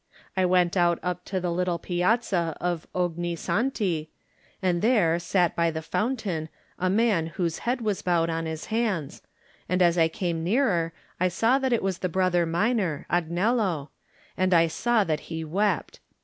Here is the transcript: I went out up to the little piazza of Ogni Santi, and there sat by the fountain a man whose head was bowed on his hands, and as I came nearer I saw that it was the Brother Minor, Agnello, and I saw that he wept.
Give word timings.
I 0.35 0.45
went 0.47 0.75
out 0.75 0.97
up 1.03 1.25
to 1.25 1.39
the 1.39 1.51
little 1.51 1.77
piazza 1.77 2.57
of 2.59 2.87
Ogni 2.95 3.37
Santi, 3.37 4.09
and 4.59 4.81
there 4.81 5.19
sat 5.19 5.55
by 5.55 5.69
the 5.69 5.83
fountain 5.83 6.49
a 6.79 6.89
man 6.89 7.27
whose 7.27 7.59
head 7.69 7.81
was 7.81 8.01
bowed 8.01 8.27
on 8.27 8.47
his 8.47 8.65
hands, 8.73 9.21
and 9.69 9.79
as 9.79 9.99
I 9.99 10.07
came 10.07 10.43
nearer 10.43 10.91
I 11.19 11.27
saw 11.27 11.59
that 11.59 11.71
it 11.71 11.83
was 11.83 11.99
the 11.99 12.09
Brother 12.09 12.47
Minor, 12.47 13.05
Agnello, 13.11 13.89
and 14.35 14.55
I 14.55 14.65
saw 14.65 15.03
that 15.03 15.19
he 15.29 15.45
wept. 15.45 15.99